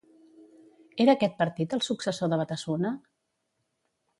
[1.03, 2.95] Era aquest partit el successor de Batasuna?